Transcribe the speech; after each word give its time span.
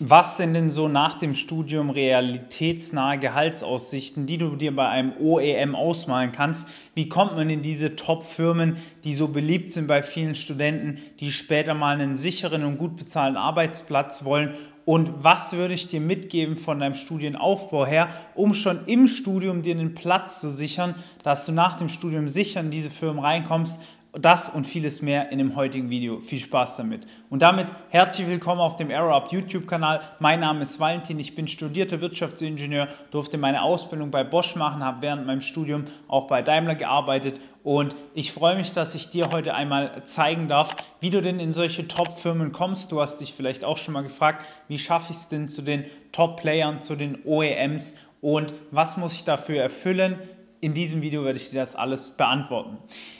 Was 0.00 0.38
sind 0.38 0.54
denn 0.54 0.70
so 0.70 0.88
nach 0.88 1.18
dem 1.18 1.34
Studium 1.34 1.88
realitätsnahe 1.88 3.16
Gehaltsaussichten, 3.20 4.26
die 4.26 4.38
du 4.38 4.56
dir 4.56 4.74
bei 4.74 4.88
einem 4.88 5.12
OEM 5.20 5.76
ausmalen 5.76 6.32
kannst? 6.32 6.68
Wie 6.96 7.08
kommt 7.08 7.36
man 7.36 7.48
in 7.48 7.62
diese 7.62 7.94
Top-Firmen, 7.94 8.76
die 9.04 9.14
so 9.14 9.28
beliebt 9.28 9.70
sind 9.70 9.86
bei 9.86 10.02
vielen 10.02 10.34
Studenten, 10.34 10.98
die 11.20 11.30
später 11.30 11.74
mal 11.74 11.94
einen 11.94 12.16
sicheren 12.16 12.64
und 12.64 12.76
gut 12.76 12.96
bezahlten 12.96 13.36
Arbeitsplatz 13.36 14.24
wollen? 14.24 14.54
Und 14.84 15.22
was 15.22 15.52
würde 15.52 15.74
ich 15.74 15.86
dir 15.86 16.00
mitgeben 16.00 16.56
von 16.56 16.80
deinem 16.80 16.96
Studienaufbau 16.96 17.86
her, 17.86 18.08
um 18.34 18.52
schon 18.52 18.86
im 18.86 19.06
Studium 19.06 19.62
dir 19.62 19.76
einen 19.76 19.94
Platz 19.94 20.40
zu 20.40 20.52
sichern, 20.52 20.96
dass 21.22 21.46
du 21.46 21.52
nach 21.52 21.74
dem 21.74 21.88
Studium 21.88 22.28
sicher 22.28 22.58
in 22.58 22.72
diese 22.72 22.90
Firmen 22.90 23.24
reinkommst, 23.24 23.80
das 24.16 24.48
und 24.48 24.64
vieles 24.64 25.02
mehr 25.02 25.32
in 25.32 25.38
dem 25.38 25.56
heutigen 25.56 25.90
Video. 25.90 26.20
Viel 26.20 26.38
Spaß 26.38 26.76
damit. 26.76 27.04
Und 27.30 27.42
damit 27.42 27.66
herzlich 27.90 28.28
willkommen 28.28 28.60
auf 28.60 28.76
dem 28.76 28.90
AeroUp 28.90 29.32
YouTube-Kanal. 29.32 30.02
Mein 30.20 30.40
Name 30.40 30.62
ist 30.62 30.78
Valentin, 30.78 31.18
ich 31.18 31.34
bin 31.34 31.48
studierter 31.48 32.00
Wirtschaftsingenieur, 32.00 32.86
durfte 33.10 33.38
meine 33.38 33.62
Ausbildung 33.62 34.12
bei 34.12 34.22
Bosch 34.22 34.54
machen, 34.54 34.84
habe 34.84 35.02
während 35.02 35.26
meinem 35.26 35.40
Studium 35.40 35.84
auch 36.06 36.28
bei 36.28 36.42
Daimler 36.42 36.76
gearbeitet 36.76 37.40
und 37.64 37.96
ich 38.14 38.30
freue 38.30 38.56
mich, 38.56 38.70
dass 38.72 38.94
ich 38.94 39.10
dir 39.10 39.30
heute 39.32 39.54
einmal 39.54 40.04
zeigen 40.04 40.46
darf, 40.46 40.76
wie 41.00 41.10
du 41.10 41.20
denn 41.20 41.40
in 41.40 41.52
solche 41.52 41.88
Top-Firmen 41.88 42.52
kommst. 42.52 42.92
Du 42.92 43.00
hast 43.00 43.20
dich 43.20 43.32
vielleicht 43.32 43.64
auch 43.64 43.78
schon 43.78 43.94
mal 43.94 44.02
gefragt, 44.02 44.44
wie 44.68 44.78
schaffe 44.78 45.10
ich 45.10 45.16
es 45.16 45.28
denn 45.28 45.48
zu 45.48 45.62
den 45.62 45.84
Top-Playern, 46.12 46.82
zu 46.82 46.94
den 46.94 47.18
OEMs 47.24 47.94
und 48.20 48.54
was 48.70 48.96
muss 48.96 49.12
ich 49.12 49.24
dafür 49.24 49.60
erfüllen? 49.60 50.18
In 50.64 50.72
diesem 50.72 51.02
Video 51.02 51.26
werde 51.26 51.38
ich 51.38 51.50
dir 51.50 51.60
das 51.60 51.76
alles 51.76 52.12
beantworten. 52.12 52.78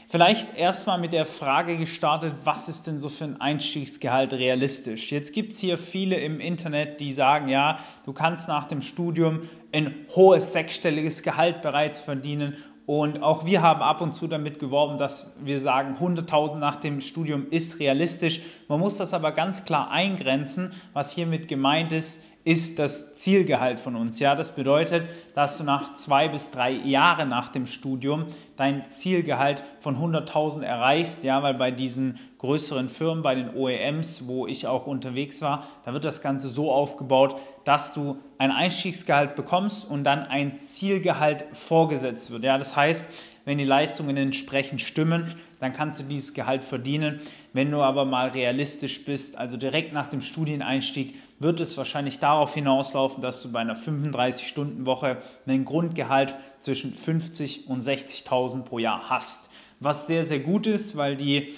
Vielleicht 0.09 0.57
erstmal 0.57 0.99
mit 0.99 1.13
der 1.13 1.27
Frage 1.27 1.77
gestartet, 1.77 2.33
was 2.43 2.71
ist 2.71 2.87
denn 2.87 2.99
so 2.99 3.11
für 3.11 3.25
ein 3.25 3.39
Einstiegsgehalt 3.39 4.33
realistisch? 4.33 5.13
Jetzt 5.13 5.35
gibt 5.35 5.53
es 5.53 5.59
hier 5.59 5.77
viele 5.77 6.17
im 6.17 6.41
Internet, 6.41 7.01
die 7.01 7.13
sagen, 7.13 7.51
ja, 7.51 7.81
du 8.07 8.15
kannst 8.15 8.49
nach 8.49 8.67
dem 8.67 8.81
Studium 8.81 9.43
ein 9.75 9.95
hohes 10.17 10.55
sechsstelliges 10.55 11.23
Gehalt 11.23 11.61
bereits 11.61 12.01
verdienen 12.01 12.57
und 12.87 13.23
auch 13.23 13.47
wir 13.47 13.63
haben 13.63 13.81
ab 13.81 14.03
und 14.03 14.13
zu 14.13 14.27
damit 14.27 14.59
geworben, 14.59 14.99
dass 14.99 15.35
wir 15.43 15.61
sagen, 15.61 15.97
100.000 15.99 16.57
nach 16.57 16.77
dem 16.77 17.01
Studium 17.01 17.47
ist 17.51 17.79
realistisch. 17.79 18.43
Man 18.69 18.79
muss 18.79 18.99
das 18.99 19.15
aber 19.15 19.33
ganz 19.33 19.65
klar 19.65 19.91
eingrenzen. 19.91 20.73
Was 20.93 21.13
hiermit 21.13 21.49
gemeint 21.49 21.93
ist, 21.93 22.21
ist 22.45 22.79
das 22.79 23.15
Zielgehalt 23.15 23.81
von 23.81 23.97
uns. 23.97 24.21
Ja, 24.21 24.35
das 24.35 24.55
bedeutet, 24.55 25.09
dass 25.35 25.57
du 25.57 25.65
nach 25.65 25.95
zwei 25.95 26.29
bis 26.29 26.51
drei 26.51 26.73
Jahren 26.73 27.31
nach 27.31 27.49
dem 27.49 27.67
Studium 27.67 28.27
dein 28.57 28.87
Zielgehalt 28.89 29.65
von 29.81 29.97
100.000 29.97 30.63
erreichst. 30.63 31.25
Ja, 31.25 31.43
weil 31.43 31.55
bei 31.55 31.71
diesen 31.71 32.19
größeren 32.39 32.91
Firmen, 32.91 33.23
bei 33.23 33.35
den 33.35 33.55
OEMs, 33.55 34.27
wo 34.27 34.47
ich 34.47 34.67
auch 34.67 34.87
unterwegs 34.87 35.41
war, 35.41 35.67
da 35.85 35.95
wird 35.95 36.05
das 36.05 36.21
Ganze 36.21 36.51
so 36.51 36.71
aufgebaut, 36.71 37.37
dass 37.65 37.95
du 37.95 38.19
ein 38.37 38.51
Einstiegsgehalt 38.51 39.37
bekommst 39.37 39.89
und 39.89 40.05
dann 40.05 40.21
ein 40.21 40.59
Zielgehalt 40.59 41.47
vorgesetzt 41.53 42.31
wird. 42.31 42.45
Ja, 42.45 42.59
das 42.59 42.77
heißt, 42.77 43.09
wenn 43.45 43.59
die 43.59 43.65
Leistungen 43.65 44.17
entsprechend 44.17 44.81
stimmen, 44.81 45.35
dann 45.61 45.73
kannst 45.73 45.99
du 45.99 46.03
dieses 46.03 46.35
Gehalt 46.35 46.65
verdienen. 46.65 47.21
Wenn 47.53 47.71
du 47.71 47.83
aber 47.83 48.05
mal 48.05 48.29
realistisch 48.29 49.05
bist, 49.05 49.37
also 49.37 49.57
direkt 49.57 49.93
nach 49.93 50.07
dem 50.07 50.23
Studieneinstieg, 50.23 51.15
wird 51.39 51.61
es 51.61 51.77
wahrscheinlich 51.77 52.19
darauf 52.19 52.55
hinauslaufen, 52.55 53.23
dass 53.23 53.43
du 53.43 53.53
bei 53.53 53.61
einer 53.61 53.77
35-Stunden-Woche 53.77 55.19
einen 55.47 55.65
Grundgehalt 55.65 56.35
zwischen 56.61 56.95
50 56.95 57.69
und 57.69 57.83
60.000 57.83 58.63
pro 58.63 58.79
Jahr 58.79 59.11
hast. 59.11 59.51
Was 59.81 60.07
sehr, 60.07 60.25
sehr 60.25 60.41
gut 60.41 60.67
ist, 60.67 60.97
weil 60.97 61.17
die 61.17 61.55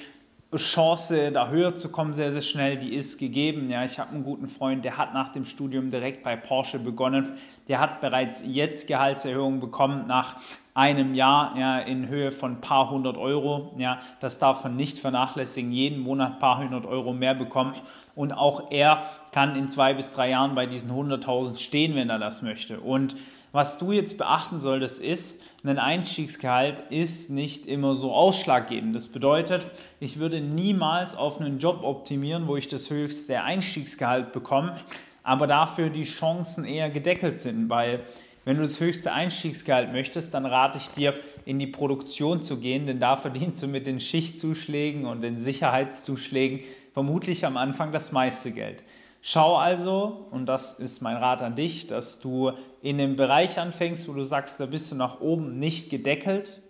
Chance, 0.57 1.33
da 1.33 1.49
höher 1.49 1.75
zu 1.77 1.91
kommen, 1.91 2.15
sehr, 2.15 2.33
sehr 2.33 2.43
schnell, 2.43 2.77
die 2.77 2.95
ist 2.95 3.19
gegeben. 3.19 3.71
Ja, 3.71 3.85
ich 3.85 3.99
habe 3.99 4.12
einen 4.12 4.25
guten 4.25 4.49
Freund, 4.49 4.85
der 4.85 4.99
hat 4.99 5.15
nach 5.15 5.33
dem 5.33 5.45
Studium 5.45 5.91
direkt 5.91 6.23
bei 6.23 6.37
Porsche 6.37 6.79
begonnen. 6.79 7.39
Der 7.69 7.81
hat 7.81 8.01
bereits 8.01 8.43
jetzt 8.47 8.87
Gehaltserhöhungen 8.87 9.61
bekommen 9.61 10.07
nach 10.07 10.37
einem 10.75 11.15
Jahr 11.15 11.57
ja, 11.59 11.79
in 11.79 12.09
Höhe 12.09 12.31
von 12.31 12.53
ein 12.53 12.61
paar 12.61 12.91
hundert 12.91 13.16
Euro. 13.16 13.75
Ja, 13.78 14.00
das 14.21 14.39
darf 14.39 14.65
man 14.65 14.77
nicht 14.77 14.99
vernachlässigen. 14.99 15.72
Jeden 15.72 16.00
Monat 16.00 16.34
ein 16.34 16.39
paar 16.39 16.59
hundert 16.59 16.87
Euro 16.87 17.12
mehr 17.12 17.34
bekommen. 17.34 17.75
Und 18.16 18.32
auch 18.32 18.72
er 18.72 19.04
kann 19.31 19.54
in 19.54 19.69
zwei 19.69 19.94
bis 19.94 20.10
drei 20.10 20.31
Jahren 20.31 20.56
bei 20.56 20.66
diesen 20.66 20.91
100.000 20.91 21.59
stehen, 21.59 21.94
wenn 21.94 22.10
er 22.10 22.19
das 22.19 22.43
möchte. 22.43 22.81
Und 22.81 23.15
was 23.53 23.78
du 23.78 23.93
jetzt 23.93 24.19
beachten 24.19 24.59
solltest, 24.59 25.00
ist, 25.00 25.43
ein 25.65 25.78
Einstiegsgehalt 25.78 26.82
ist 26.91 27.31
nicht 27.31 27.66
immer 27.66 27.94
so 27.94 28.12
ausschlaggebend. 28.12 28.94
Das 28.94 29.09
bedeutet, 29.09 29.66
ich 30.00 30.19
würde 30.19 30.41
niemals 30.41 31.15
auf 31.15 31.41
einen 31.41 31.59
Job 31.59 31.82
optimieren, 31.82 32.49
wo 32.49 32.56
ich 32.56 32.69
das 32.69 32.91
höchste 32.91 33.43
Einstiegsgehalt 33.43 34.33
bekomme, 34.33 34.78
aber 35.22 35.47
dafür 35.47 35.91
die 35.91 36.04
Chancen 36.04 36.65
eher 36.65 36.91
gedeckelt 36.91 37.38
sind, 37.38 37.69
weil 37.69 38.00
wenn 38.47 38.59
du 38.59 38.62
das 38.62 38.79
höchste 38.79 39.12
Einstiegsgehalt 39.12 39.91
möchtest, 39.91 40.33
dann 40.33 40.47
rate 40.47 40.79
ich 40.79 40.89
dir, 40.91 41.15
in 41.45 41.59
die 41.59 41.67
Produktion 41.67 42.45
zu 42.45 42.59
gehen, 42.59 42.87
denn 42.87 43.01
da 43.01 43.17
verdienst 43.17 43.61
du 43.61 43.67
mit 43.67 43.89
den 43.89 43.99
Schichtzuschlägen 43.99 45.05
und 45.05 45.21
den 45.21 45.37
Sicherheitszuschlägen 45.37 46.61
vermutlich 46.93 47.45
am 47.45 47.57
Anfang 47.57 47.91
das 47.91 48.12
meiste 48.12 48.53
Geld. 48.53 48.84
Schau 49.21 49.57
also, 49.57 50.29
und 50.31 50.47
das 50.47 50.75
ist 50.75 51.03
mein 51.03 51.17
Rat 51.17 51.43
an 51.43 51.57
dich, 51.57 51.89
dass 51.89 52.21
du 52.21 52.53
in 52.83 52.99
dem 52.99 53.17
Bereich 53.17 53.59
anfängst, 53.59 54.09
wo 54.09 54.12
du 54.12 54.23
sagst, 54.23 54.61
da 54.61 54.67
bist 54.67 54.93
du 54.93 54.95
nach 54.95 55.21
oben 55.21 55.59
nicht 55.59 55.91
gedeckelt. 55.91 56.63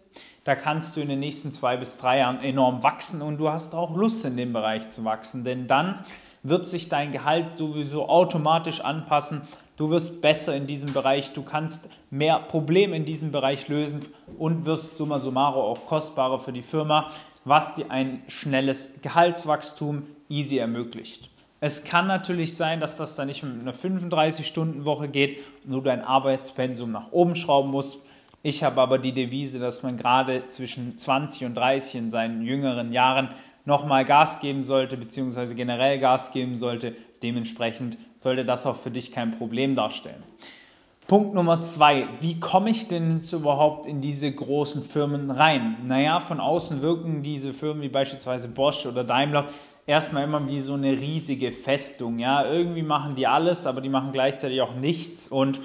Da 0.44 0.54
kannst 0.54 0.96
du 0.96 1.02
in 1.02 1.10
den 1.10 1.20
nächsten 1.20 1.52
zwei 1.52 1.76
bis 1.76 1.98
drei 1.98 2.20
Jahren 2.20 2.40
enorm 2.40 2.82
wachsen 2.84 3.20
und 3.20 3.36
du 3.36 3.50
hast 3.50 3.74
auch 3.74 3.94
Lust 3.94 4.24
in 4.24 4.38
dem 4.38 4.54
Bereich 4.54 4.88
zu 4.88 5.04
wachsen, 5.04 5.44
denn 5.44 5.66
dann 5.66 6.02
wird 6.42 6.66
sich 6.66 6.88
dein 6.88 7.12
Gehalt 7.12 7.54
sowieso 7.54 8.08
automatisch 8.08 8.80
anpassen 8.80 9.42
Du 9.76 9.90
wirst 9.90 10.22
besser 10.22 10.56
in 10.56 10.66
diesem 10.66 10.94
Bereich, 10.94 11.34
du 11.34 11.42
kannst 11.42 11.90
mehr 12.08 12.38
Probleme 12.38 12.96
in 12.96 13.04
diesem 13.04 13.30
Bereich 13.30 13.68
lösen 13.68 14.00
und 14.38 14.64
wirst 14.64 14.96
summa 14.96 15.18
summarum 15.18 15.62
auch 15.62 15.84
kostbarer 15.84 16.38
für 16.38 16.52
die 16.52 16.62
Firma, 16.62 17.10
was 17.44 17.74
dir 17.74 17.90
ein 17.90 18.22
schnelles 18.26 18.94
Gehaltswachstum 19.02 20.04
easy 20.30 20.56
ermöglicht. 20.56 21.30
Es 21.60 21.84
kann 21.84 22.06
natürlich 22.06 22.56
sein, 22.56 22.80
dass 22.80 22.96
das 22.96 23.16
dann 23.16 23.28
nicht 23.28 23.42
mit 23.42 23.60
einer 23.60 23.74
35-Stunden-Woche 23.74 25.08
geht 25.08 25.40
und 25.66 25.72
du 25.72 25.80
dein 25.82 26.02
Arbeitspensum 26.02 26.90
nach 26.90 27.12
oben 27.12 27.36
schrauben 27.36 27.70
musst. 27.70 27.98
Ich 28.42 28.62
habe 28.62 28.80
aber 28.80 28.98
die 28.98 29.12
Devise, 29.12 29.58
dass 29.58 29.82
man 29.82 29.98
gerade 29.98 30.48
zwischen 30.48 30.96
20 30.96 31.44
und 31.44 31.54
30 31.54 31.94
in 31.96 32.10
seinen 32.10 32.42
jüngeren 32.42 32.92
Jahren 32.92 33.30
nochmal 33.66 34.04
Gas 34.04 34.40
geben 34.40 34.62
sollte, 34.62 34.96
beziehungsweise 34.96 35.54
generell 35.54 35.98
Gas 35.98 36.32
geben 36.32 36.56
sollte. 36.56 36.94
Dementsprechend 37.22 37.98
sollte 38.16 38.44
das 38.44 38.66
auch 38.66 38.76
für 38.76 38.90
dich 38.90 39.12
kein 39.12 39.36
Problem 39.36 39.74
darstellen. 39.74 40.22
Punkt 41.06 41.34
Nummer 41.34 41.60
zwei, 41.60 42.08
wie 42.20 42.40
komme 42.40 42.70
ich 42.70 42.88
denn 42.88 43.18
jetzt 43.18 43.32
überhaupt 43.32 43.86
in 43.86 44.00
diese 44.00 44.30
großen 44.30 44.82
Firmen 44.82 45.30
rein? 45.30 45.76
Naja, 45.86 46.18
von 46.18 46.40
außen 46.40 46.82
wirken 46.82 47.22
diese 47.22 47.52
Firmen 47.52 47.82
wie 47.82 47.88
beispielsweise 47.88 48.48
Bosch 48.48 48.86
oder 48.86 49.04
Daimler 49.04 49.46
erstmal 49.86 50.24
immer 50.24 50.48
wie 50.48 50.60
so 50.60 50.74
eine 50.74 50.90
riesige 50.90 51.52
Festung. 51.52 52.18
Ja, 52.18 52.44
irgendwie 52.44 52.82
machen 52.82 53.14
die 53.14 53.28
alles, 53.28 53.66
aber 53.66 53.80
die 53.80 53.88
machen 53.88 54.10
gleichzeitig 54.10 54.60
auch 54.60 54.74
nichts. 54.74 55.28
Und 55.28 55.60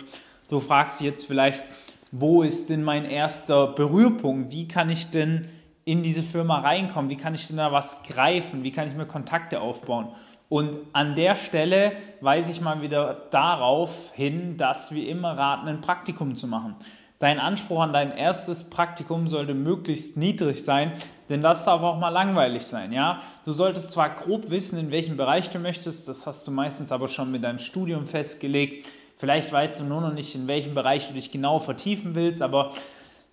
du 0.48 0.60
fragst 0.60 1.02
jetzt 1.02 1.26
vielleicht, 1.26 1.64
wo 2.12 2.44
ist 2.44 2.70
denn 2.70 2.84
mein 2.84 3.06
erster 3.06 3.68
Berührpunkt? 3.68 4.52
Wie 4.52 4.68
kann 4.68 4.90
ich 4.90 5.10
denn 5.10 5.48
in 5.86 6.04
diese 6.04 6.22
Firma 6.22 6.60
reinkommen? 6.60 7.10
Wie 7.10 7.18
kann 7.18 7.34
ich 7.34 7.48
denn 7.48 7.58
da 7.58 7.72
was 7.72 8.04
greifen? 8.04 8.64
Wie 8.64 8.72
kann 8.72 8.88
ich 8.88 8.94
mir 8.94 9.08
Kontakte 9.08 9.60
aufbauen? 9.60 10.10
Und 10.52 10.80
an 10.92 11.16
der 11.16 11.36
Stelle 11.36 11.94
weise 12.20 12.52
ich 12.52 12.60
mal 12.60 12.82
wieder 12.82 13.28
darauf 13.32 14.12
hin, 14.14 14.58
dass 14.58 14.94
wir 14.94 15.08
immer 15.08 15.40
raten, 15.40 15.70
ein 15.70 15.80
Praktikum 15.80 16.36
zu 16.36 16.46
machen. 16.46 16.76
Dein 17.20 17.40
Anspruch 17.40 17.80
an 17.80 17.94
dein 17.94 18.12
erstes 18.12 18.70
Praktikum 18.70 19.30
sollte 19.30 19.54
möglichst 19.54 20.18
niedrig 20.18 20.66
sein, 20.66 20.92
denn 21.30 21.42
das 21.42 21.64
darf 21.64 21.84
auch 21.84 21.98
mal 21.98 22.10
langweilig 22.10 22.64
sein. 22.64 22.92
Ja? 22.92 23.22
Du 23.46 23.54
solltest 23.54 23.92
zwar 23.92 24.10
grob 24.10 24.50
wissen, 24.50 24.78
in 24.78 24.92
welchem 24.92 25.16
Bereich 25.16 25.50
du 25.50 25.58
möchtest, 25.58 26.10
das 26.10 26.28
hast 26.28 26.46
du 26.46 26.52
meistens 26.52 26.92
aber 26.92 27.08
schon 27.08 27.32
mit 27.32 27.46
deinem 27.46 27.60
Studium 27.60 28.06
festgelegt. 28.06 28.86
Vielleicht 29.16 29.54
weißt 29.54 29.80
du 29.80 29.86
nur 29.86 30.02
noch 30.02 30.14
nicht, 30.14 30.36
in 30.36 30.50
welchem 30.50 30.76
Bereich 30.76 31.08
du 31.08 31.14
dich 31.14 31.32
genau 31.32 31.60
vertiefen 31.60 32.14
willst, 32.14 32.42
aber 32.42 32.72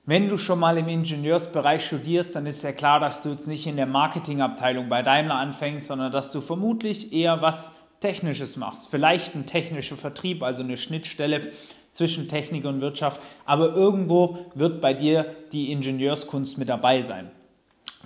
wenn 0.08 0.30
du 0.30 0.38
schon 0.38 0.58
mal 0.58 0.78
im 0.78 0.88
Ingenieursbereich 0.88 1.84
studierst, 1.84 2.34
dann 2.34 2.46
ist 2.46 2.62
ja 2.62 2.72
klar, 2.72 2.98
dass 2.98 3.20
du 3.20 3.28
jetzt 3.28 3.46
nicht 3.46 3.66
in 3.66 3.76
der 3.76 3.84
Marketingabteilung 3.84 4.88
bei 4.88 5.02
Daimler 5.02 5.34
anfängst, 5.34 5.86
sondern 5.86 6.10
dass 6.10 6.32
du 6.32 6.40
vermutlich 6.40 7.12
eher 7.12 7.42
was 7.42 7.74
Technisches 8.00 8.56
machst. 8.56 8.88
Vielleicht 8.90 9.34
ein 9.34 9.44
technischer 9.44 9.98
Vertrieb, 9.98 10.42
also 10.42 10.62
eine 10.62 10.78
Schnittstelle 10.78 11.50
zwischen 11.92 12.26
Technik 12.26 12.64
und 12.64 12.80
Wirtschaft, 12.80 13.20
aber 13.44 13.74
irgendwo 13.74 14.38
wird 14.54 14.80
bei 14.80 14.94
dir 14.94 15.26
die 15.52 15.70
Ingenieurskunst 15.72 16.56
mit 16.56 16.70
dabei 16.70 17.02
sein. 17.02 17.30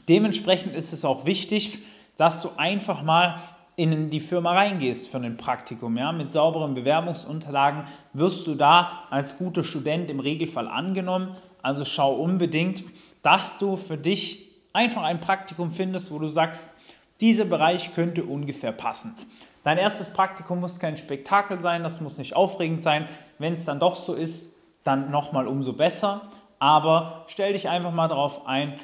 Dementsprechend 0.09 0.75
ist 0.75 0.93
es 0.93 1.05
auch 1.05 1.25
wichtig, 1.25 1.79
dass 2.17 2.43
du 2.43 2.49
einfach 2.57 3.05
mal 3.05 3.41
in 3.77 4.11
die 4.11 4.19
Firma 4.19 4.55
reingehst 4.55 5.09
für 5.09 5.19
ein 5.19 5.37
Praktikum. 5.37 5.97
Ja? 5.97 6.11
Mit 6.11 6.33
sauberen 6.33 6.75
Bewerbungsunterlagen 6.75 7.85
wirst 8.13 8.45
du 8.49 8.57
da 8.57 9.05
als 9.09 9.39
guter 9.39 9.63
Student 9.63 10.11
im 10.11 10.19
Regelfall 10.19 10.67
angenommen 10.67 11.37
also 11.63 11.85
schau 11.85 12.15
unbedingt, 12.15 12.85
dass 13.23 13.57
du 13.59 13.77
für 13.77 13.97
dich 13.97 14.51
einfach 14.73 15.03
ein 15.03 15.21
Praktikum 15.21 15.71
findest, 15.71 16.11
wo 16.11 16.19
du 16.19 16.29
sagst, 16.29 16.75
dieser 17.21 17.45
Bereich 17.45 17.95
könnte 17.95 18.25
ungefähr 18.25 18.73
passen. 18.73 19.15
Dein 19.63 19.79
erstes 19.79 20.13
Praktikum 20.13 20.61
muss 20.61 20.81
kein 20.81 20.97
Spektakel 20.97 21.61
sein, 21.61 21.85
das 21.85 22.01
muss 22.01 22.19
nicht 22.19 22.35
aufregend 22.35 22.83
sein. 22.83 23.09
Wenn 23.39 23.53
es 23.53 23.65
dann 23.65 23.79
doch 23.79 23.95
so 23.95 24.15
ist, 24.15 24.57
dann 24.83 25.11
nochmal 25.11 25.47
umso 25.47 25.73
besser. 25.73 26.23
Aber 26.59 27.25
stell 27.29 27.53
dich 27.53 27.69
einfach 27.69 27.93
mal 27.93 28.09
darauf 28.09 28.47
ein, 28.47 28.75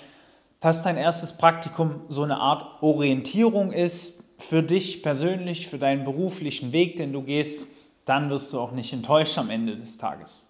dass 0.60 0.82
dein 0.82 0.96
erstes 0.96 1.36
Praktikum 1.36 2.02
so 2.08 2.22
eine 2.22 2.38
Art 2.38 2.82
Orientierung 2.82 3.72
ist 3.72 4.22
für 4.38 4.62
dich 4.62 5.02
persönlich, 5.02 5.66
für 5.66 5.78
deinen 5.78 6.04
beruflichen 6.04 6.72
Weg, 6.72 6.96
den 6.96 7.12
du 7.12 7.22
gehst. 7.22 7.68
Dann 8.04 8.30
wirst 8.30 8.52
du 8.52 8.60
auch 8.60 8.72
nicht 8.72 8.92
enttäuscht 8.92 9.36
am 9.36 9.50
Ende 9.50 9.76
des 9.76 9.98
Tages. 9.98 10.48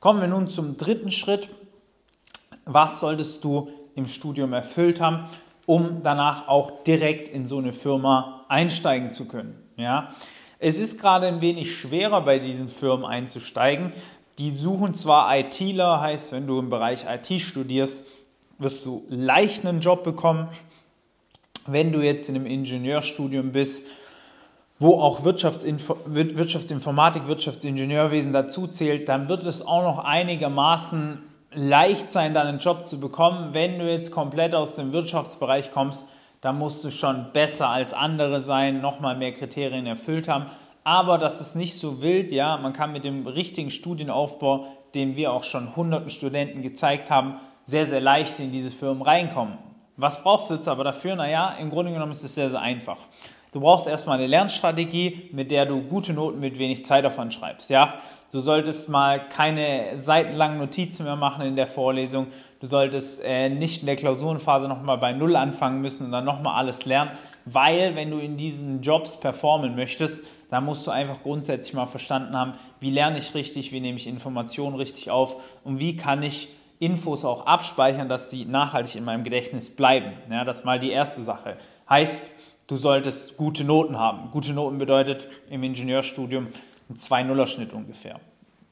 Kommen 0.00 0.20
wir 0.20 0.28
nun 0.28 0.48
zum 0.48 0.76
dritten 0.76 1.10
Schritt. 1.10 1.48
Was 2.64 3.00
solltest 3.00 3.44
du 3.44 3.68
im 3.94 4.06
Studium 4.06 4.52
erfüllt 4.52 5.00
haben, 5.00 5.26
um 5.66 6.02
danach 6.02 6.48
auch 6.48 6.82
direkt 6.84 7.28
in 7.28 7.46
so 7.46 7.58
eine 7.58 7.72
Firma 7.72 8.44
einsteigen 8.48 9.12
zu 9.12 9.26
können? 9.26 9.56
Ja? 9.76 10.10
Es 10.58 10.78
ist 10.78 11.00
gerade 11.00 11.26
ein 11.26 11.40
wenig 11.40 11.76
schwerer 11.76 12.20
bei 12.20 12.38
diesen 12.38 12.68
Firmen 12.68 13.04
einzusteigen. 13.04 13.92
Die 14.38 14.50
suchen 14.50 14.94
zwar 14.94 15.36
ITler, 15.36 16.00
heißt, 16.00 16.32
wenn 16.32 16.46
du 16.46 16.58
im 16.58 16.70
Bereich 16.70 17.04
IT 17.08 17.40
studierst, 17.40 18.06
wirst 18.58 18.86
du 18.86 19.04
leicht 19.08 19.66
einen 19.66 19.80
Job 19.80 20.04
bekommen. 20.04 20.48
Wenn 21.66 21.92
du 21.92 22.00
jetzt 22.00 22.28
in 22.28 22.36
einem 22.36 22.46
Ingenieurstudium 22.46 23.52
bist, 23.52 23.88
wo 24.78 25.00
auch 25.00 25.24
Wirtschaftsinfo 25.24 25.96
Wirtschaftsinformatik, 26.06 27.28
Wirtschaftsingenieurwesen 27.28 28.32
dazu 28.32 28.66
zählt, 28.66 29.08
dann 29.08 29.28
wird 29.28 29.44
es 29.44 29.64
auch 29.64 29.82
noch 29.82 30.04
einigermaßen 30.04 31.22
leicht 31.54 32.12
sein, 32.12 32.34
dann 32.34 32.46
einen 32.46 32.58
Job 32.58 32.84
zu 32.84 33.00
bekommen. 33.00 33.52
Wenn 33.52 33.78
du 33.78 33.90
jetzt 33.90 34.10
komplett 34.10 34.54
aus 34.54 34.74
dem 34.74 34.92
Wirtschaftsbereich 34.92 35.70
kommst, 35.70 36.08
dann 36.40 36.58
musst 36.58 36.82
du 36.84 36.90
schon 36.90 37.32
besser 37.32 37.68
als 37.68 37.94
andere 37.94 38.40
sein, 38.40 38.80
nochmal 38.80 39.16
mehr 39.16 39.32
Kriterien 39.32 39.86
erfüllt 39.86 40.28
haben. 40.28 40.46
Aber 40.84 41.18
das 41.18 41.40
ist 41.40 41.54
nicht 41.54 41.78
so 41.78 42.02
wild, 42.02 42.32
ja. 42.32 42.56
Man 42.56 42.72
kann 42.72 42.92
mit 42.92 43.04
dem 43.04 43.26
richtigen 43.26 43.70
Studienaufbau, 43.70 44.66
den 44.94 45.16
wir 45.16 45.32
auch 45.32 45.44
schon 45.44 45.76
hunderten 45.76 46.10
Studenten 46.10 46.62
gezeigt 46.62 47.10
haben, 47.10 47.36
sehr, 47.64 47.86
sehr 47.86 48.00
leicht 48.00 48.40
in 48.40 48.50
diese 48.50 48.70
Firmen 48.70 49.02
reinkommen. 49.02 49.58
Was 49.96 50.22
brauchst 50.22 50.50
du 50.50 50.54
jetzt 50.54 50.68
aber 50.68 50.84
dafür? 50.84 51.14
Naja, 51.14 51.54
im 51.60 51.70
Grunde 51.70 51.92
genommen 51.92 52.12
ist 52.12 52.24
es 52.24 52.34
sehr, 52.34 52.50
sehr 52.50 52.60
einfach. 52.60 52.96
Du 53.52 53.60
brauchst 53.60 53.86
erstmal 53.86 54.16
eine 54.16 54.26
Lernstrategie, 54.28 55.28
mit 55.32 55.50
der 55.50 55.66
du 55.66 55.82
gute 55.82 56.14
Noten 56.14 56.40
mit 56.40 56.58
wenig 56.58 56.86
Zeitaufwand 56.86 57.34
schreibst. 57.34 57.68
Ja? 57.68 57.96
Du 58.32 58.40
solltest 58.40 58.88
mal 58.88 59.28
keine 59.28 59.98
seitenlangen 59.98 60.58
Notizen 60.58 61.04
mehr 61.04 61.16
machen 61.16 61.44
in 61.44 61.54
der 61.54 61.66
Vorlesung. 61.66 62.28
Du 62.60 62.66
solltest 62.66 63.22
äh, 63.22 63.50
nicht 63.50 63.82
in 63.82 63.86
der 63.86 63.96
Klausurenphase 63.96 64.68
nochmal 64.68 64.96
bei 64.96 65.12
Null 65.12 65.36
anfangen 65.36 65.82
müssen 65.82 66.06
und 66.06 66.12
dann 66.12 66.24
nochmal 66.24 66.54
alles 66.54 66.86
lernen, 66.86 67.10
weil 67.44 67.94
wenn 67.94 68.10
du 68.10 68.18
in 68.18 68.38
diesen 68.38 68.80
Jobs 68.80 69.20
performen 69.20 69.76
möchtest, 69.76 70.24
dann 70.48 70.64
musst 70.64 70.86
du 70.86 70.90
einfach 70.90 71.22
grundsätzlich 71.22 71.74
mal 71.74 71.86
verstanden 71.86 72.34
haben, 72.34 72.54
wie 72.80 72.90
lerne 72.90 73.18
ich 73.18 73.34
richtig, 73.34 73.70
wie 73.70 73.80
nehme 73.80 73.98
ich 73.98 74.06
Informationen 74.06 74.76
richtig 74.76 75.10
auf 75.10 75.36
und 75.62 75.78
wie 75.78 75.96
kann 75.98 76.22
ich 76.22 76.48
Infos 76.78 77.24
auch 77.26 77.46
abspeichern, 77.46 78.08
dass 78.08 78.30
die 78.30 78.46
nachhaltig 78.46 78.96
in 78.96 79.04
meinem 79.04 79.24
Gedächtnis 79.24 79.76
bleiben. 79.76 80.14
Ja, 80.30 80.44
das 80.44 80.60
ist 80.60 80.64
mal 80.64 80.80
die 80.80 80.90
erste 80.90 81.22
Sache. 81.22 81.58
Heißt, 81.88 82.30
du 82.72 82.78
solltest 82.78 83.36
gute 83.36 83.64
Noten 83.64 83.98
haben. 83.98 84.30
Gute 84.30 84.54
Noten 84.54 84.78
bedeutet 84.78 85.28
im 85.50 85.62
Ingenieurstudium 85.62 86.48
ein 86.88 86.96
2-0er-Schnitt 86.96 87.74
ungefähr. 87.74 88.18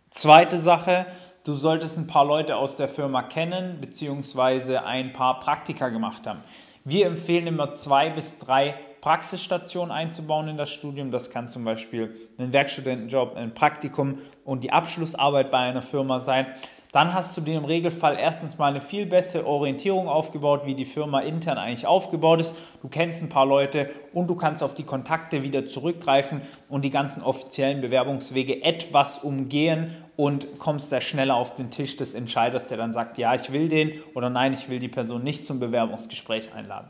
Zweite 0.08 0.56
Sache, 0.56 1.04
du 1.44 1.52
solltest 1.52 1.98
ein 1.98 2.06
paar 2.06 2.24
Leute 2.24 2.56
aus 2.56 2.76
der 2.76 2.88
Firma 2.88 3.22
kennen, 3.22 3.78
beziehungsweise 3.78 4.84
ein 4.84 5.12
paar 5.12 5.38
Praktika 5.40 5.90
gemacht 5.90 6.26
haben. 6.26 6.40
Wir 6.84 7.06
empfehlen 7.08 7.46
immer 7.46 7.74
zwei 7.74 8.08
bis 8.08 8.38
drei 8.38 8.74
Praxisstationen 9.02 9.92
einzubauen 9.92 10.48
in 10.48 10.56
das 10.56 10.70
Studium. 10.70 11.10
Das 11.10 11.30
kann 11.30 11.46
zum 11.46 11.64
Beispiel 11.64 12.16
ein 12.38 12.54
Werkstudentenjob, 12.54 13.36
ein 13.36 13.52
Praktikum 13.52 14.20
und 14.46 14.64
die 14.64 14.72
Abschlussarbeit 14.72 15.50
bei 15.50 15.58
einer 15.58 15.82
Firma 15.82 16.20
sein 16.20 16.46
dann 16.92 17.14
hast 17.14 17.36
du 17.36 17.40
dir 17.40 17.56
im 17.56 17.64
Regelfall 17.64 18.16
erstens 18.18 18.58
mal 18.58 18.66
eine 18.66 18.80
viel 18.80 19.06
bessere 19.06 19.46
Orientierung 19.46 20.08
aufgebaut, 20.08 20.62
wie 20.64 20.74
die 20.74 20.84
Firma 20.84 21.20
intern 21.20 21.56
eigentlich 21.56 21.86
aufgebaut 21.86 22.40
ist. 22.40 22.56
Du 22.82 22.88
kennst 22.88 23.22
ein 23.22 23.28
paar 23.28 23.46
Leute 23.46 23.90
und 24.12 24.26
du 24.26 24.34
kannst 24.34 24.62
auf 24.62 24.74
die 24.74 24.82
Kontakte 24.82 25.44
wieder 25.44 25.66
zurückgreifen 25.66 26.40
und 26.68 26.84
die 26.84 26.90
ganzen 26.90 27.22
offiziellen 27.22 27.80
Bewerbungswege 27.80 28.64
etwas 28.64 29.20
umgehen 29.20 29.94
und 30.16 30.58
kommst 30.58 30.90
da 30.90 31.00
schneller 31.00 31.36
auf 31.36 31.54
den 31.54 31.70
Tisch 31.70 31.96
des 31.96 32.14
Entscheiders, 32.14 32.66
der 32.66 32.76
dann 32.76 32.92
sagt, 32.92 33.18
ja, 33.18 33.34
ich 33.34 33.52
will 33.52 33.68
den 33.68 33.92
oder 34.14 34.28
nein, 34.28 34.52
ich 34.52 34.68
will 34.68 34.80
die 34.80 34.88
Person 34.88 35.22
nicht 35.22 35.46
zum 35.46 35.60
Bewerbungsgespräch 35.60 36.52
einladen. 36.52 36.88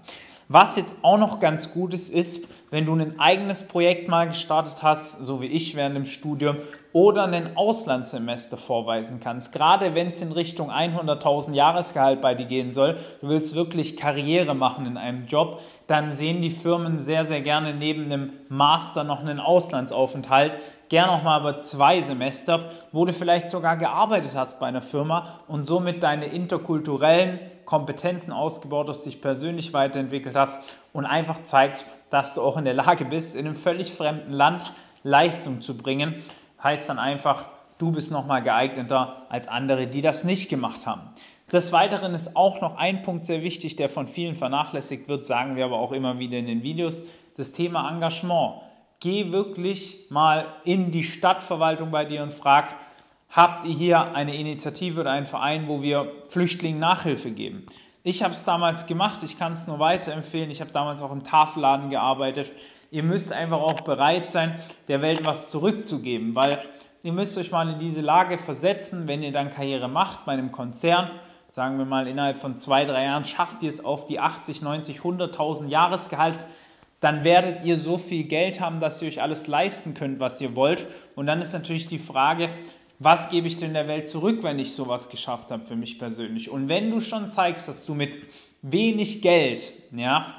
Was 0.52 0.74
jetzt 0.74 0.96
auch 1.02 1.16
noch 1.16 1.38
ganz 1.38 1.72
gut 1.72 1.94
ist, 1.94 2.10
ist, 2.10 2.44
wenn 2.72 2.84
du 2.84 2.96
ein 2.96 3.20
eigenes 3.20 3.68
Projekt 3.68 4.08
mal 4.08 4.26
gestartet 4.26 4.82
hast, 4.82 5.24
so 5.24 5.40
wie 5.40 5.46
ich 5.46 5.76
während 5.76 5.94
dem 5.94 6.06
Studium, 6.06 6.56
oder 6.92 7.26
ein 7.26 7.56
Auslandssemester 7.56 8.56
vorweisen 8.56 9.20
kannst. 9.20 9.52
Gerade 9.52 9.94
wenn 9.94 10.08
es 10.08 10.20
in 10.22 10.32
Richtung 10.32 10.68
100.000 10.72 11.52
Jahresgehalt 11.52 12.20
bei 12.20 12.34
dir 12.34 12.46
gehen 12.46 12.72
soll, 12.72 12.98
du 13.20 13.28
willst 13.28 13.54
wirklich 13.54 13.96
Karriere 13.96 14.56
machen 14.56 14.86
in 14.86 14.96
einem 14.96 15.26
Job, 15.26 15.60
dann 15.86 16.16
sehen 16.16 16.42
die 16.42 16.50
Firmen 16.50 16.98
sehr, 16.98 17.24
sehr 17.24 17.42
gerne 17.42 17.72
neben 17.72 18.06
einem 18.06 18.32
Master 18.48 19.04
noch 19.04 19.20
einen 19.20 19.38
Auslandsaufenthalt, 19.38 20.54
gerne 20.90 21.12
auch 21.12 21.22
mal 21.22 21.40
über 21.40 21.58
zwei 21.60 22.02
Semester, 22.02 22.68
wo 22.92 23.06
du 23.06 23.12
vielleicht 23.12 23.48
sogar 23.48 23.76
gearbeitet 23.76 24.32
hast 24.34 24.60
bei 24.60 24.66
einer 24.66 24.82
Firma 24.82 25.38
und 25.46 25.64
somit 25.64 26.02
deine 26.02 26.26
interkulturellen 26.26 27.38
Kompetenzen 27.64 28.32
ausgebaut 28.32 28.88
hast, 28.88 29.06
dich 29.06 29.22
persönlich 29.22 29.72
weiterentwickelt 29.72 30.36
hast 30.36 30.80
und 30.92 31.06
einfach 31.06 31.44
zeigst, 31.44 31.86
dass 32.10 32.34
du 32.34 32.42
auch 32.42 32.56
in 32.56 32.64
der 32.64 32.74
Lage 32.74 33.04
bist, 33.04 33.36
in 33.36 33.46
einem 33.46 33.54
völlig 33.54 33.92
fremden 33.92 34.32
Land 34.32 34.74
Leistung 35.04 35.60
zu 35.60 35.78
bringen, 35.78 36.16
heißt 36.62 36.88
dann 36.88 36.98
einfach, 36.98 37.46
du 37.78 37.92
bist 37.92 38.10
nochmal 38.10 38.42
geeigneter 38.42 39.22
als 39.28 39.46
andere, 39.46 39.86
die 39.86 40.02
das 40.02 40.24
nicht 40.24 40.50
gemacht 40.50 40.86
haben. 40.86 41.02
Des 41.52 41.72
Weiteren 41.72 42.14
ist 42.14 42.36
auch 42.36 42.60
noch 42.60 42.76
ein 42.76 43.02
Punkt 43.02 43.24
sehr 43.24 43.42
wichtig, 43.42 43.76
der 43.76 43.88
von 43.88 44.08
vielen 44.08 44.34
vernachlässigt 44.34 45.08
wird, 45.08 45.24
sagen 45.24 45.54
wir 45.54 45.64
aber 45.64 45.78
auch 45.78 45.92
immer 45.92 46.18
wieder 46.18 46.36
in 46.36 46.46
den 46.46 46.64
Videos, 46.64 47.04
das 47.36 47.52
Thema 47.52 47.88
Engagement. 47.88 48.62
Geh 49.00 49.32
wirklich 49.32 50.10
mal 50.10 50.46
in 50.64 50.90
die 50.90 51.04
Stadtverwaltung 51.04 51.90
bei 51.90 52.04
dir 52.04 52.22
und 52.22 52.34
frag, 52.34 52.76
habt 53.30 53.64
ihr 53.64 53.72
hier 53.72 54.14
eine 54.14 54.36
Initiative 54.36 55.00
oder 55.00 55.12
einen 55.12 55.24
Verein, 55.24 55.68
wo 55.68 55.80
wir 55.80 56.12
Flüchtlingen 56.28 56.78
Nachhilfe 56.78 57.30
geben. 57.30 57.64
Ich 58.02 58.22
habe 58.22 58.34
es 58.34 58.44
damals 58.44 58.84
gemacht, 58.86 59.22
ich 59.22 59.38
kann 59.38 59.54
es 59.54 59.66
nur 59.66 59.78
weiterempfehlen. 59.78 60.50
Ich 60.50 60.60
habe 60.60 60.72
damals 60.72 61.00
auch 61.00 61.12
im 61.12 61.24
Tafelladen 61.24 61.88
gearbeitet. 61.88 62.50
Ihr 62.90 63.02
müsst 63.02 63.32
einfach 63.32 63.60
auch 63.60 63.80
bereit 63.80 64.32
sein, 64.32 64.60
der 64.88 65.00
Welt 65.00 65.24
was 65.24 65.50
zurückzugeben, 65.50 66.34
weil 66.34 66.62
ihr 67.02 67.14
müsst 67.14 67.38
euch 67.38 67.50
mal 67.50 67.70
in 67.70 67.78
diese 67.78 68.02
Lage 68.02 68.36
versetzen, 68.36 69.08
wenn 69.08 69.22
ihr 69.22 69.32
dann 69.32 69.50
Karriere 69.50 69.88
macht 69.88 70.26
bei 70.26 70.32
einem 70.32 70.52
Konzern, 70.52 71.10
sagen 71.52 71.78
wir 71.78 71.86
mal 71.86 72.06
innerhalb 72.06 72.36
von 72.36 72.58
zwei, 72.58 72.84
drei 72.84 73.04
Jahren, 73.04 73.24
schafft 73.24 73.62
ihr 73.62 73.70
es 73.70 73.82
auf 73.82 74.04
die 74.04 74.20
80, 74.20 74.60
90, 74.60 75.00
100.000 75.00 75.68
Jahresgehalt, 75.68 76.38
dann 77.00 77.24
werdet 77.24 77.64
ihr 77.64 77.78
so 77.78 77.98
viel 77.98 78.24
Geld 78.24 78.60
haben, 78.60 78.78
dass 78.78 79.00
ihr 79.00 79.08
euch 79.08 79.22
alles 79.22 79.46
leisten 79.46 79.94
könnt, 79.94 80.20
was 80.20 80.40
ihr 80.40 80.54
wollt. 80.54 80.86
Und 81.16 81.26
dann 81.26 81.40
ist 81.40 81.54
natürlich 81.54 81.86
die 81.86 81.98
Frage, 81.98 82.50
was 82.98 83.30
gebe 83.30 83.46
ich 83.46 83.56
denn 83.56 83.72
der 83.72 83.88
Welt 83.88 84.08
zurück, 84.08 84.42
wenn 84.42 84.58
ich 84.58 84.74
sowas 84.74 85.08
geschafft 85.08 85.50
habe 85.50 85.64
für 85.64 85.76
mich 85.76 85.98
persönlich? 85.98 86.50
Und 86.50 86.68
wenn 86.68 86.90
du 86.90 87.00
schon 87.00 87.28
zeigst, 87.28 87.66
dass 87.66 87.86
du 87.86 87.94
mit 87.94 88.14
wenig 88.60 89.22
Geld, 89.22 89.72
ja, 89.90 90.34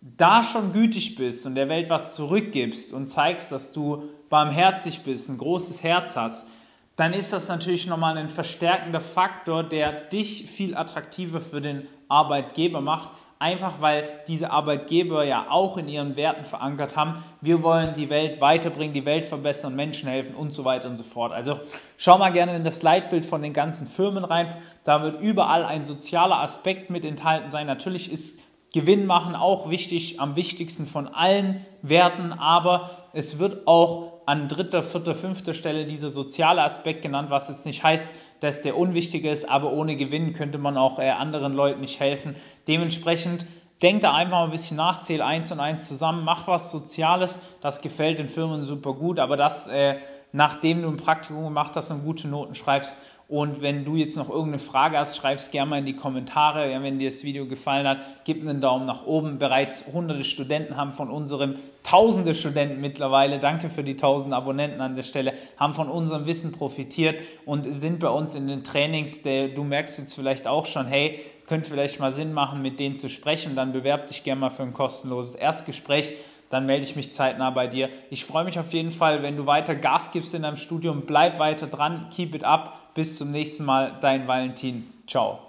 da 0.00 0.44
schon 0.44 0.72
gütig 0.72 1.16
bist 1.16 1.44
und 1.46 1.56
der 1.56 1.68
Welt 1.68 1.90
was 1.90 2.14
zurückgibst 2.14 2.92
und 2.92 3.08
zeigst, 3.08 3.50
dass 3.50 3.72
du 3.72 4.04
barmherzig 4.28 5.00
bist, 5.00 5.28
ein 5.28 5.38
großes 5.38 5.82
Herz 5.82 6.14
hast, 6.14 6.48
dann 6.94 7.12
ist 7.12 7.32
das 7.32 7.48
natürlich 7.48 7.88
nochmal 7.88 8.16
ein 8.16 8.30
verstärkender 8.30 9.00
Faktor, 9.00 9.64
der 9.64 9.92
dich 9.92 10.46
viel 10.48 10.76
attraktiver 10.76 11.40
für 11.40 11.60
den 11.60 11.88
Arbeitgeber 12.08 12.80
macht, 12.80 13.10
einfach 13.38 13.80
weil 13.80 14.08
diese 14.28 14.50
Arbeitgeber 14.50 15.24
ja 15.24 15.46
auch 15.50 15.76
in 15.76 15.88
ihren 15.88 16.16
Werten 16.16 16.44
verankert 16.44 16.96
haben, 16.96 17.22
wir 17.40 17.62
wollen 17.62 17.94
die 17.94 18.08
Welt 18.08 18.40
weiterbringen, 18.40 18.94
die 18.94 19.04
Welt 19.04 19.24
verbessern, 19.24 19.76
Menschen 19.76 20.08
helfen 20.08 20.34
und 20.34 20.52
so 20.52 20.64
weiter 20.64 20.88
und 20.88 20.96
so 20.96 21.04
fort. 21.04 21.32
Also 21.32 21.60
schau 21.98 22.18
mal 22.18 22.32
gerne 22.32 22.56
in 22.56 22.64
das 22.64 22.82
Leitbild 22.82 23.26
von 23.26 23.42
den 23.42 23.52
ganzen 23.52 23.86
Firmen 23.86 24.24
rein, 24.24 24.48
da 24.84 25.02
wird 25.02 25.20
überall 25.20 25.64
ein 25.64 25.84
sozialer 25.84 26.40
Aspekt 26.40 26.90
mit 26.90 27.04
enthalten 27.04 27.50
sein. 27.50 27.66
Natürlich 27.66 28.10
ist 28.10 28.40
Gewinn 28.72 29.06
machen 29.06 29.34
auch 29.34 29.70
wichtig, 29.70 30.20
am 30.20 30.36
wichtigsten 30.36 30.86
von 30.86 31.08
allen 31.08 31.64
Werten, 31.82 32.32
aber 32.32 32.90
es 33.12 33.38
wird 33.38 33.66
auch 33.66 34.16
an 34.26 34.48
dritter, 34.48 34.82
vierter, 34.82 35.14
fünfter 35.14 35.54
Stelle 35.54 35.86
dieser 35.86 36.10
soziale 36.10 36.62
Aspekt 36.62 37.02
genannt, 37.02 37.30
was 37.30 37.48
jetzt 37.48 37.64
nicht 37.64 37.84
heißt, 37.84 38.12
dass 38.40 38.62
der 38.62 38.76
unwichtig 38.76 39.24
ist, 39.24 39.48
aber 39.48 39.72
ohne 39.72 39.96
Gewinn 39.96 40.34
könnte 40.34 40.58
man 40.58 40.76
auch 40.76 40.98
äh, 40.98 41.10
anderen 41.10 41.52
Leuten 41.52 41.80
nicht 41.80 42.00
helfen. 42.00 42.36
Dementsprechend 42.68 43.46
denk 43.82 44.02
da 44.02 44.14
einfach 44.14 44.38
mal 44.38 44.44
ein 44.44 44.50
bisschen 44.50 44.76
nach, 44.76 45.00
zähl 45.00 45.22
eins 45.22 45.52
und 45.52 45.60
eins 45.60 45.88
zusammen, 45.88 46.24
mach 46.24 46.48
was 46.48 46.70
Soziales, 46.70 47.38
das 47.60 47.80
gefällt 47.80 48.18
den 48.18 48.28
Firmen 48.28 48.64
super 48.64 48.94
gut, 48.94 49.18
aber 49.18 49.36
das, 49.36 49.66
äh, 49.66 49.96
nachdem 50.32 50.82
du 50.82 50.88
ein 50.88 50.96
Praktikum 50.96 51.44
gemacht 51.44 51.72
hast 51.76 51.90
und 51.90 52.04
gute 52.04 52.28
Noten 52.28 52.54
schreibst 52.54 53.00
Und 53.28 53.60
wenn 53.60 53.84
du 53.84 53.96
jetzt 53.96 54.16
noch 54.16 54.30
irgendeine 54.30 54.60
Frage 54.60 54.96
hast, 54.96 55.16
schreib 55.16 55.38
es 55.38 55.50
gerne 55.50 55.70
mal 55.70 55.78
in 55.80 55.84
die 55.84 55.96
Kommentare. 55.96 56.70
Ja, 56.70 56.80
wenn 56.80 57.00
dir 57.00 57.08
das 57.08 57.24
Video 57.24 57.46
gefallen 57.46 57.88
hat, 57.88 58.06
gib 58.24 58.40
einen 58.40 58.60
Daumen 58.60 58.86
nach 58.86 59.04
oben. 59.04 59.38
Bereits 59.38 59.86
hunderte 59.92 60.22
Studenten 60.22 60.76
haben 60.76 60.92
von 60.92 61.10
unserem, 61.10 61.56
tausende 61.82 62.36
Studenten 62.36 62.80
mittlerweile, 62.80 63.40
danke 63.40 63.68
für 63.68 63.82
die 63.82 63.96
tausend 63.96 64.32
Abonnenten 64.32 64.80
an 64.80 64.94
der 64.94 65.02
Stelle, 65.02 65.32
haben 65.56 65.72
von 65.72 65.88
unserem 65.88 66.26
Wissen 66.26 66.52
profitiert 66.52 67.20
und 67.44 67.64
sind 67.64 67.98
bei 67.98 68.10
uns 68.10 68.36
in 68.36 68.46
den 68.46 68.62
Trainings. 68.62 69.22
Der, 69.22 69.48
du 69.48 69.64
merkst 69.64 69.98
jetzt 69.98 70.14
vielleicht 70.14 70.46
auch 70.46 70.66
schon, 70.66 70.86
hey, 70.86 71.18
könnte 71.48 71.68
vielleicht 71.68 71.98
mal 71.98 72.12
Sinn 72.12 72.32
machen, 72.32 72.62
mit 72.62 72.78
denen 72.78 72.94
zu 72.94 73.08
sprechen. 73.08 73.56
Dann 73.56 73.72
bewerb 73.72 74.06
dich 74.06 74.22
gerne 74.22 74.40
mal 74.40 74.50
für 74.50 74.62
ein 74.62 74.72
kostenloses 74.72 75.34
Erstgespräch 75.34 76.12
dann 76.48 76.64
melde 76.64 76.84
ich 76.84 76.94
mich 76.94 77.12
zeitnah 77.12 77.50
bei 77.50 77.66
dir. 77.66 77.88
Ich 78.08 78.24
freue 78.24 78.44
mich 78.44 78.56
auf 78.60 78.72
jeden 78.72 78.92
Fall, 78.92 79.24
wenn 79.24 79.36
du 79.36 79.46
weiter 79.46 79.74
Gas 79.74 80.12
gibst 80.12 80.32
in 80.32 80.42
deinem 80.42 80.56
Studium. 80.56 81.02
Bleib 81.04 81.40
weiter 81.40 81.66
dran, 81.66 82.06
keep 82.08 82.36
it 82.36 82.44
up. 82.44 82.85
Bis 82.96 83.18
zum 83.18 83.30
nächsten 83.30 83.66
Mal, 83.66 83.98
dein 84.00 84.26
Valentin. 84.26 84.90
Ciao. 85.06 85.45